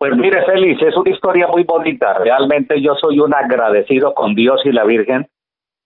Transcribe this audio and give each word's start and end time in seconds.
Pues 0.00 0.16
mire, 0.16 0.42
Félix, 0.46 0.80
es 0.80 0.96
una 0.96 1.10
historia 1.10 1.46
muy 1.48 1.62
bonita. 1.64 2.14
Realmente 2.14 2.80
yo 2.80 2.94
soy 2.94 3.20
un 3.20 3.34
agradecido 3.34 4.14
con 4.14 4.34
Dios 4.34 4.62
y 4.64 4.72
la 4.72 4.84
Virgen, 4.84 5.28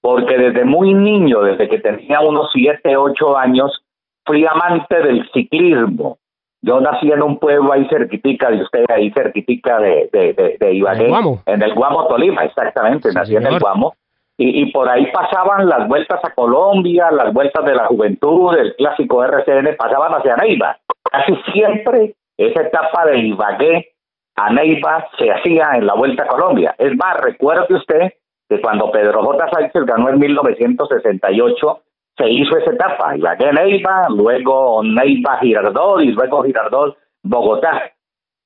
porque 0.01 0.39
desde 0.39 0.65
muy 0.65 0.95
niño, 0.95 1.41
desde 1.43 1.69
que 1.69 1.81
tenía 1.81 2.21
unos 2.21 2.49
siete, 2.53 2.97
ocho 2.97 3.37
años, 3.37 3.83
fui 4.25 4.47
amante 4.47 5.03
del 5.03 5.29
ciclismo. 5.33 6.19
Yo 6.63 6.81
nací 6.81 7.11
en 7.11 7.25
un 7.25 7.41
pueblo 7.41 7.73
ahí 7.73 7.89
cerquitica 7.89 8.53
de 8.53 8.63
usted, 8.63 8.85
ahí 8.89 9.11
cerquitica 9.11 9.81
de, 9.81 10.09
de, 10.13 10.59
de, 10.61 10.75
Ibagué, 10.75 11.13
en 11.47 11.63
el 11.63 11.75
Guamo, 11.75 12.07
Tolima, 12.07 12.45
exactamente, 12.45 13.13
nací 13.13 13.35
en 13.35 13.49
el 13.49 13.59
Guamo. 13.59 13.97
Y, 14.39 14.63
y, 14.63 14.71
por 14.71 14.89
ahí 14.89 15.11
pasaban 15.11 15.69
las 15.69 15.89
vueltas 15.89 16.21
a 16.23 16.31
Colombia, 16.35 17.11
las 17.11 17.33
vueltas 17.33 17.65
de 17.65 17.75
la 17.75 17.87
juventud, 17.87 18.57
el 18.57 18.77
clásico 18.77 19.25
RCN, 19.25 19.75
pasaban 19.77 20.13
hacia 20.15 20.37
Neiva. 20.37 20.79
Casi 21.03 21.35
siempre 21.53 22.15
esa 22.37 22.63
etapa 22.63 23.07
de 23.07 23.19
Ibagué 23.19 23.94
a 24.37 24.51
Neiva 24.53 25.09
se 25.19 25.31
hacía 25.31 25.73
en 25.75 25.87
la 25.87 25.95
Vuelta 25.95 26.25
a 26.25 26.29
Colombia. 26.29 26.75
Es 26.79 26.97
más, 26.97 27.21
recuerde 27.21 27.75
usted 27.75 28.13
que 28.49 28.61
cuando 28.61 28.91
Pedro 28.91 29.23
J. 29.23 29.49
Sánchez 29.51 29.85
ganó 29.85 30.11
en 30.11 30.19
1968, 30.19 31.81
se 32.17 32.31
hizo 32.31 32.57
esa 32.59 32.73
etapa, 32.73 33.17
Ibagué 33.17 33.53
Neiva, 33.53 34.07
luego 34.09 34.83
Neiva 34.83 35.39
Girardot 35.39 36.03
y 36.03 36.13
luego 36.13 36.43
Girardot 36.45 36.97
Bogotá. 37.23 37.91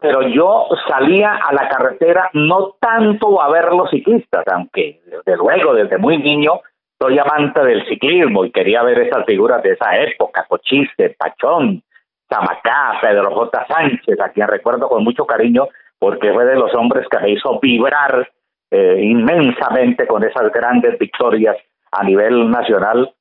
Pero 0.01 0.23
yo 0.29 0.69
salía 0.89 1.35
a 1.35 1.53
la 1.53 1.69
carretera 1.69 2.31
no 2.33 2.77
tanto 2.81 3.43
a 3.43 3.51
ver 3.51 3.73
los 3.73 3.91
ciclistas, 3.91 4.45
aunque 4.53 5.01
desde 5.05 5.37
luego 5.37 5.75
desde 5.75 5.99
muy 5.99 6.19
niño 6.19 6.61
soy 7.01 7.19
amante 7.19 7.65
del 7.65 7.87
ciclismo 7.89 8.45
y 8.45 8.51
quería 8.51 8.83
ver 8.83 9.01
esas 9.01 9.25
figuras 9.25 9.63
de 9.63 9.73
esa 9.73 9.97
época, 9.97 10.47
Cochiste, 10.49 11.17
Pachón, 11.19 11.83
Zamacá, 12.29 12.99
Pedro 13.01 13.31
J. 13.35 13.67
Sánchez, 13.67 14.21
a 14.21 14.31
quien 14.31 14.49
recuerdo 14.49 14.89
con 14.89 15.03
mucho 15.03 15.25
cariño 15.25 15.69
porque 15.99 16.33
fue 16.33 16.45
de 16.45 16.57
los 16.57 16.75
hombres 16.75 17.07
que 17.11 17.19
me 17.19 17.31
hizo 17.31 17.59
vibrar 17.61 18.31
eh, 18.71 19.01
inmensamente 19.03 20.07
con 20.07 20.25
esas 20.25 20.53
grandes 20.53 20.99
victorias 20.99 21.57
a 21.91 22.05
nivel 22.05 22.51
nacional 22.51 23.13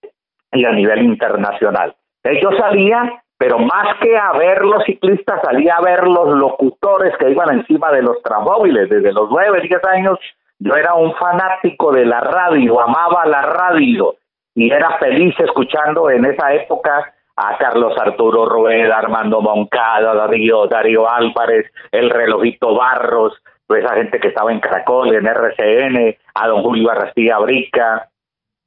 y 0.51 0.65
a 0.65 0.71
nivel 0.71 1.03
internacional. 1.03 1.95
Yo 2.41 2.51
salía, 2.57 3.23
pero 3.37 3.59
más 3.59 3.97
que 4.01 4.17
a 4.17 4.33
ver 4.33 4.65
los 4.65 4.83
ciclistas, 4.83 5.41
salía 5.43 5.77
a 5.77 5.81
ver 5.81 6.05
los 6.05 6.37
locutores 6.37 7.15
que 7.17 7.29
iban 7.29 7.59
encima 7.59 7.91
de 7.91 8.01
los 8.01 8.21
tramóviles. 8.21 8.89
Desde 8.89 9.13
los 9.13 9.29
nueve, 9.29 9.61
diez 9.61 9.83
años, 9.85 10.19
yo 10.59 10.75
era 10.75 10.95
un 10.95 11.13
fanático 11.15 11.91
de 11.91 12.05
la 12.05 12.19
radio, 12.19 12.81
amaba 12.81 13.25
la 13.25 13.43
radio 13.43 14.15
y 14.55 14.71
era 14.71 14.97
feliz 14.97 15.35
escuchando 15.39 16.09
en 16.09 16.25
esa 16.25 16.53
época 16.53 17.13
a 17.37 17.55
Carlos 17.57 17.93
Arturo 17.97 18.45
Rueda, 18.45 18.97
Armando 18.97 19.41
Moncada, 19.41 20.15
Darío, 20.15 20.65
Darío 20.67 21.09
Álvarez, 21.09 21.71
el 21.91 22.09
relojito 22.09 22.73
Barros, 22.73 23.33
toda 23.67 23.79
esa 23.79 23.93
gente 23.93 24.19
que 24.19 24.29
estaba 24.29 24.51
en 24.51 24.59
Caracol, 24.59 25.13
en 25.13 25.27
RCN, 25.27 26.17
a 26.33 26.47
don 26.47 26.63
Julio 26.63 26.89
Arrastilla 26.89 27.37
Brica, 27.37 28.09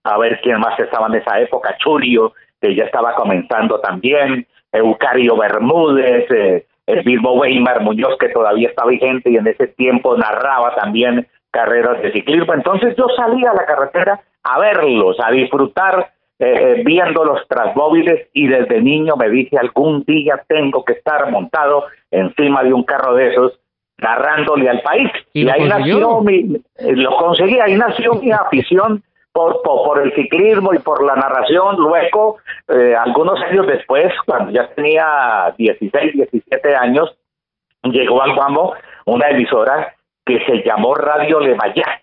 a 0.05 0.19
ver 0.19 0.41
quién 0.41 0.61
más 0.61 0.79
estaba 0.79 1.09
en 1.09 1.17
esa 1.17 1.41
época, 1.41 1.77
Churio, 1.79 2.33
que 2.61 2.75
ya 2.77 2.85
estaba 2.85 3.15
comenzando 3.17 3.81
también, 3.81 4.47
Eucario 4.73 5.37
Bermúdez, 5.37 6.31
eh, 6.31 6.67
el 6.87 7.03
Bilbo 7.03 7.33
Weimar 7.33 7.83
Muñoz, 7.83 8.17
que 8.19 8.29
todavía 8.29 8.69
está 8.69 8.87
vigente 8.87 9.31
y 9.31 9.37
en 9.37 9.49
ese 9.49 9.67
tiempo 9.67 10.17
narraba 10.17 10.75
también 10.77 11.27
carreras 11.51 12.01
de 12.03 12.13
ciclismo. 12.13 12.55
Entonces 12.55 12.95
yo 12.97 13.07
salía 13.17 13.51
a 13.51 13.55
la 13.55 13.67
carretera 13.67 14.21
a 14.45 14.61
verlos, 14.61 15.17
a 15.21 15.31
disfrutar 15.33 16.13
eh, 16.43 16.79
eh, 16.79 16.83
viendo 16.87 17.23
los 17.23 17.47
transmóviles 17.49 18.31
y 18.33 18.49
desde 18.49 18.81
niño 18.81 19.15
me 19.15 19.29
dije 19.29 19.59
algún 19.59 20.05
día 20.05 20.43
tengo 20.49 20.83
que 20.87 20.95
estar 20.95 21.31
montado 21.31 21.85
encima 22.11 22.65
de 22.65 22.73
un 22.73 22.83
carro 22.83 23.15
de 23.15 23.29
esos 23.29 23.61
narrándole 23.99 24.71
al 24.71 24.81
país. 24.81 25.11
Y, 25.35 25.47
ahí 25.51 25.69
nació 25.69 26.23
mi, 26.23 26.57
eh, 26.79 26.97
lo 26.97 27.15
conseguí, 27.19 27.61
ahí 27.61 27.77
nació 27.77 28.15
mi 28.15 28.33
afición 28.33 29.03
por, 29.33 29.61
por, 29.61 30.01
el 30.03 30.15
ciclismo 30.15 30.73
y 30.73 30.79
por 30.79 31.05
la 31.05 31.15
narración. 31.15 31.77
Luego, 31.77 32.39
algunos 32.99 33.39
años 33.43 33.67
después, 33.67 34.11
cuando 34.25 34.51
ya 34.51 34.67
tenía 34.69 35.55
16, 35.59 36.15
17 36.15 36.75
años, 36.75 37.15
llegó 37.83 38.23
al 38.23 38.35
Guamo 38.35 38.73
una 39.05 39.29
emisora 39.29 39.95
que 40.25 40.43
se 40.47 40.63
llamó 40.65 40.95
Radio 40.95 41.39
Lemaya. 41.39 42.01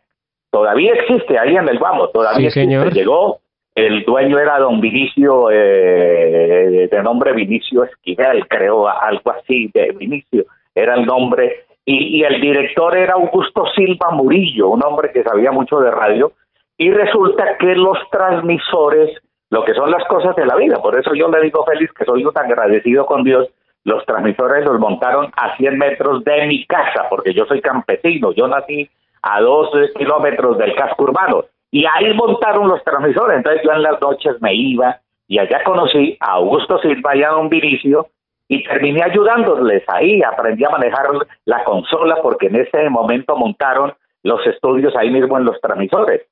Todavía 0.51 0.94
existe 0.94 1.40
ahí 1.40 1.56
en 1.56 1.67
el 1.67 1.79
Guamo, 1.79 2.09
todavía 2.09 2.47
existe. 2.47 2.91
Llegó 2.91 3.40
el 3.77 4.03
dueño 4.05 4.39
era 4.39 4.57
don 4.57 4.81
Vinicio, 4.81 5.51
eh, 5.51 6.89
de 6.91 7.03
nombre 7.03 7.31
Vinicio 7.33 7.83
Esquivel, 7.83 8.47
creo, 8.47 8.88
algo 8.88 9.31
así, 9.31 9.69
de 9.71 9.91
Vinicio, 9.91 10.45
era 10.73 10.95
el 10.95 11.05
nombre, 11.05 11.67
y, 11.85 12.23
el 12.23 12.41
director 12.41 12.97
era 12.97 13.13
Augusto 13.13 13.66
Silva 13.75 14.09
Murillo, 14.09 14.69
un 14.69 14.83
hombre 14.83 15.11
que 15.11 15.21
sabía 15.21 15.51
mucho 15.51 15.79
de 15.79 15.91
radio, 15.91 16.31
y 16.75 16.89
resulta 16.89 17.55
que 17.59 17.75
los 17.75 17.99
transmisores, 18.09 19.11
lo 19.51 19.63
que 19.63 19.75
son 19.75 19.91
las 19.91 20.03
cosas 20.05 20.35
de 20.35 20.47
la 20.47 20.55
vida, 20.55 20.81
por 20.81 20.99
eso 20.99 21.13
yo 21.13 21.27
le 21.27 21.39
digo 21.41 21.63
feliz 21.63 21.91
que 21.93 22.03
soy 22.03 22.25
tan 22.33 22.45
agradecido 22.45 23.05
con 23.05 23.23
Dios, 23.23 23.47
los 23.83 24.03
transmisores 24.07 24.66
los 24.66 24.79
montaron 24.79 25.31
a 25.37 25.55
100 25.55 25.77
metros 25.77 26.23
de 26.23 26.47
mi 26.47 26.66
casa, 26.66 27.05
porque 27.11 27.31
yo 27.31 27.45
soy 27.45 27.61
campesino, 27.61 28.31
yo 28.31 28.47
nací 28.47 28.89
a 29.21 29.39
dos 29.39 29.69
kilómetros 29.95 30.57
del 30.57 30.73
casco 30.73 31.03
urbano, 31.03 31.45
y 31.77 31.85
ahí 31.85 32.11
montaron 32.15 32.67
los 32.67 32.83
transmisores. 32.83 33.38
Entonces 33.38 33.61
yo 33.63 33.71
en 33.71 33.83
las 33.83 34.01
noches 34.01 34.41
me 34.41 34.51
iba 34.55 34.99
y 35.27 35.38
allá 35.38 35.63
conocí 35.63 36.17
a 36.19 36.31
Augusto 36.31 36.79
Silva 36.79 37.15
y 37.15 37.21
a 37.21 37.29
don 37.29 37.49
Vinicio 37.49 38.07
y 38.47 38.63
terminé 38.63 39.03
ayudándoles 39.03 39.83
ahí. 39.87 40.23
Aprendí 40.23 40.66
a 40.66 40.71
manejar 40.71 41.05
la 41.45 41.63
consola 41.66 42.17
porque 42.23 42.47
en 42.47 42.55
ese 42.55 42.89
momento 42.89 43.37
montaron 43.37 43.93
los 44.23 44.43
estudios 44.47 44.95
ahí 44.95 45.11
mismo 45.11 45.37
en 45.37 45.45
los 45.45 45.61
transmisores. 45.61 46.23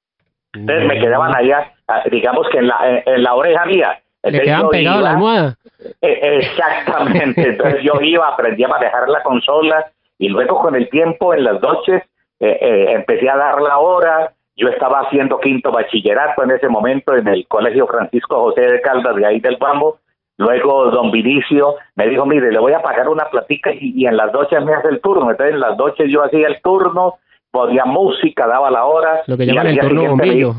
Entonces 0.56 0.88
me 0.88 1.00
quedaban 1.00 1.36
allá, 1.36 1.74
ah, 1.90 2.02
digamos 2.10 2.48
que 2.50 2.58
en 2.58 2.68
la, 2.68 3.04
en 3.06 3.22
la 3.22 3.36
oreja 3.36 3.66
mía. 3.68 4.00
¿Le 4.24 4.42
quedaban 4.42 4.70
pegados 4.70 5.04
la 5.04 5.12
almohada? 5.12 5.58
E, 6.02 6.40
exactamente. 6.40 7.50
Entonces 7.50 7.84
yo 7.84 8.02
iba, 8.02 8.30
aprendí 8.30 8.64
a 8.64 8.70
manejar 8.70 9.10
la 9.10 9.22
consola 9.22 9.92
y 10.18 10.28
luego 10.28 10.58
con 10.60 10.74
el 10.74 10.90
tiempo 10.90 11.36
en 11.36 11.44
las 11.44 11.62
noches 11.62 12.02
eh, 12.40 12.58
eh, 12.60 12.86
empecé 12.94 13.30
a 13.30 13.38
dar 13.38 13.62
la 13.62 13.78
hora 13.78 14.32
yo 14.56 14.70
estaba 14.70 15.02
haciendo 15.02 15.40
quinto 15.40 15.72
bachillerato 15.72 16.44
en 16.44 16.52
ese 16.52 16.70
momento 16.70 17.16
en 17.16 17.28
el 17.28 17.46
Colegio 17.48 17.88
Francisco 17.88 18.40
José 18.40 18.62
de 18.62 18.82
Caldas 18.82 19.16
de 19.16 19.26
ahí 19.26 19.40
del 19.40 19.58
Bambo. 19.58 20.00
Luego 20.38 20.92
don 20.92 21.12
Vinicio 21.12 21.76
me 21.96 22.08
dijo, 22.08 22.26
mire, 22.26 22.52
le 22.52 22.60
voy 22.60 22.74
a 22.74 22.82
pagar 22.82 23.10
una 23.10 23.26
platica 23.26 23.72
y, 23.74 24.06
en 24.06 24.18
las 24.18 24.32
noches 24.34 24.64
me 24.64 24.74
hace 24.74 24.90
el 24.90 25.02
turno. 25.02 25.30
Entonces 25.30 25.56
en 25.56 25.60
las 25.60 25.78
noches 25.78 26.10
yo 26.10 26.24
hacía 26.24 26.48
el 26.48 26.62
turno, 26.62 27.16
podía 27.52 27.86
música, 27.86 28.48
daba 28.48 28.72
la 28.72 28.86
hora. 28.86 29.24
Lo 29.28 29.38
que 29.38 29.46
llaman 29.46 29.68
el 29.68 29.80
turno 29.80 30.10
bombillo. 30.10 30.54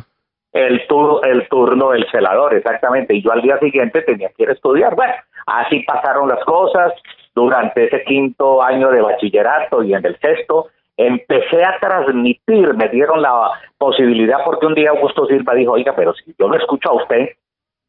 El, 0.53 0.87
el 1.25 1.49
turno 1.49 1.91
del 1.91 2.07
celador, 2.11 2.55
exactamente. 2.55 3.15
Y 3.15 3.23
yo 3.23 3.33
al 3.33 3.43
día 3.43 3.59
siguiente 3.59 4.03
tenía 4.03 4.29
que 4.31 4.45
ir 4.45 4.51
a 4.51 4.55
estudiar. 4.55 4.95
Bueno, 4.95 5.13
así 5.47 5.81
pasaron 5.81 6.29
las 6.29 6.43
cosas 6.45 6.93
durante 7.35 7.85
ese 7.85 8.03
quinto 8.05 8.63
año 8.63 8.91
de 8.91 9.03
bachillerato 9.03 9.83
y 9.83 9.93
en 9.93 10.05
el 10.05 10.19
sexto 10.19 10.69
empecé 10.97 11.65
a 11.65 11.79
transmitir, 11.79 12.75
me 12.75 12.89
dieron 12.89 13.23
la 13.23 13.51
posibilidad 13.79 14.39
porque 14.45 14.67
un 14.67 14.75
día 14.75 14.91
Augusto 14.91 15.27
Silva 15.27 15.55
dijo, 15.55 15.73
oiga, 15.73 15.95
pero 15.95 16.15
si 16.15 16.35
yo 16.39 16.49
lo 16.49 16.57
escucho 16.57 16.91
a 16.91 16.95
usted 16.95 17.31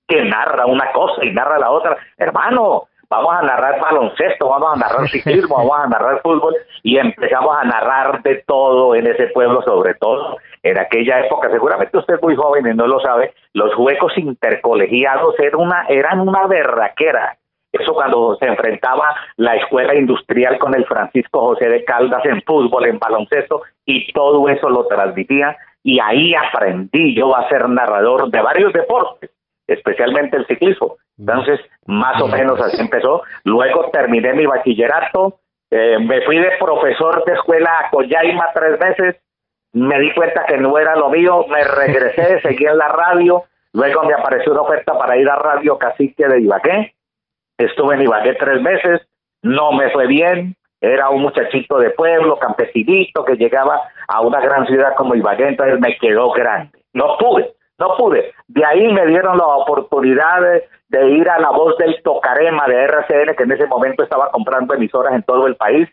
que 0.07 0.23
narra 0.23 0.65
una 0.65 0.91
cosa 0.91 1.23
y 1.23 1.31
narra 1.31 1.59
la 1.59 1.71
otra, 1.71 1.97
hermano, 2.17 2.87
vamos 3.09 3.33
a 3.33 3.41
narrar 3.41 3.79
baloncesto, 3.79 4.49
vamos 4.49 4.75
a 4.75 4.79
narrar 4.79 5.07
ciclismo, 5.09 5.57
vamos 5.57 5.79
a 5.79 5.87
narrar 5.87 6.21
fútbol 6.21 6.55
y 6.83 6.97
empezamos 6.97 7.55
a 7.57 7.63
narrar 7.63 8.21
de 8.23 8.43
todo 8.45 8.95
en 8.95 9.07
ese 9.07 9.27
pueblo, 9.27 9.61
sobre 9.63 9.93
todo 9.95 10.37
en 10.63 10.77
aquella 10.77 11.25
época, 11.25 11.49
seguramente 11.49 11.97
usted 11.97 12.15
es 12.15 12.21
muy 12.21 12.35
joven 12.35 12.67
y 12.67 12.75
no 12.75 12.87
lo 12.87 12.99
sabe, 12.99 13.33
los 13.53 13.73
juegos 13.75 14.17
intercolegiados 14.17 15.39
eran 15.39 15.61
una, 15.61 15.85
eran 15.87 16.19
una 16.19 16.45
berraquera 16.47 17.37
eso 17.71 17.93
cuando 17.93 18.35
se 18.37 18.45
enfrentaba 18.45 19.15
la 19.35 19.55
escuela 19.55 19.95
industrial 19.95 20.57
con 20.57 20.73
el 20.75 20.85
Francisco 20.85 21.41
José 21.41 21.69
de 21.69 21.83
Caldas 21.83 22.25
en 22.25 22.41
fútbol, 22.43 22.85
en 22.85 22.99
baloncesto, 22.99 23.61
y 23.85 24.11
todo 24.13 24.47
eso 24.49 24.69
lo 24.69 24.85
transmitía. 24.87 25.57
Y 25.83 25.99
ahí 25.99 26.33
aprendí 26.33 27.15
yo 27.15 27.35
a 27.35 27.47
ser 27.49 27.67
narrador 27.69 28.29
de 28.29 28.41
varios 28.41 28.73
deportes, 28.73 29.31
especialmente 29.67 30.37
el 30.37 30.47
ciclismo. 30.47 30.95
Entonces, 31.17 31.59
más 31.85 32.21
o 32.21 32.27
menos 32.27 32.59
así 32.59 32.79
empezó. 32.79 33.23
Luego 33.43 33.89
terminé 33.91 34.33
mi 34.33 34.45
bachillerato, 34.45 35.39
eh, 35.69 35.97
me 35.99 36.21
fui 36.21 36.37
de 36.37 36.51
profesor 36.59 37.25
de 37.25 37.33
escuela 37.33 37.79
a 37.79 37.89
Coyaima 37.89 38.45
tres 38.53 38.79
meses, 38.79 39.15
me 39.73 39.99
di 39.99 40.13
cuenta 40.13 40.45
que 40.45 40.57
no 40.57 40.77
era 40.77 40.95
lo 40.95 41.09
mío, 41.09 41.45
me 41.49 41.63
regresé, 41.63 42.39
seguí 42.43 42.65
en 42.65 42.77
la 42.77 42.87
radio, 42.87 43.43
luego 43.73 44.03
me 44.03 44.13
apareció 44.13 44.53
una 44.53 44.61
oferta 44.61 44.97
para 44.97 45.17
ir 45.17 45.29
a 45.29 45.35
Radio 45.35 45.77
Cacique 45.77 46.27
de 46.27 46.41
Ibaqué, 46.41 46.93
Estuve 47.57 47.95
en 47.95 48.03
Ibagué 48.03 48.35
tres 48.35 48.61
meses, 48.61 49.01
no 49.41 49.71
me 49.71 49.89
fue 49.91 50.07
bien, 50.07 50.55
era 50.79 51.09
un 51.09 51.21
muchachito 51.21 51.79
de 51.79 51.89
pueblo, 51.91 52.37
campesinito, 52.37 53.25
que 53.25 53.35
llegaba 53.35 53.81
a 54.07 54.21
una 54.21 54.39
gran 54.39 54.67
ciudad 54.67 54.95
como 54.95 55.15
Ibagué, 55.15 55.47
entonces 55.47 55.79
me 55.79 55.97
quedó 55.97 56.31
grande. 56.31 56.79
No 56.93 57.17
pude, 57.17 57.53
no 57.79 57.95
pude. 57.97 58.33
De 58.47 58.63
ahí 58.65 58.91
me 58.93 59.05
dieron 59.07 59.37
la 59.37 59.45
oportunidad 59.45 60.41
de, 60.89 61.09
ir 61.09 61.29
a 61.29 61.39
la 61.39 61.49
voz 61.49 61.77
del 61.77 62.01
Tocarema 62.03 62.65
de 62.67 62.83
RCN, 62.83 63.35
que 63.35 63.43
en 63.43 63.51
ese 63.51 63.65
momento 63.65 64.03
estaba 64.03 64.29
comprando 64.31 64.73
emisoras 64.73 65.13
en 65.13 65.23
todo 65.23 65.47
el 65.47 65.55
país, 65.55 65.89